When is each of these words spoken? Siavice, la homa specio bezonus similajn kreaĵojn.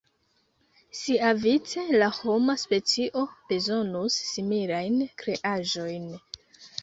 Siavice, 0.99 1.83
la 2.03 2.07
homa 2.15 2.55
specio 2.61 3.21
bezonus 3.51 4.17
similajn 4.31 4.97
kreaĵojn. 5.23 6.11